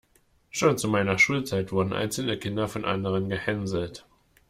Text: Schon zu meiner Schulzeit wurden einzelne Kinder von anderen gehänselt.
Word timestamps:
Schon 0.49 0.79
zu 0.79 0.87
meiner 0.87 1.19
Schulzeit 1.19 1.71
wurden 1.71 1.93
einzelne 1.93 2.35
Kinder 2.39 2.67
von 2.67 2.85
anderen 2.85 3.29
gehänselt. 3.29 4.03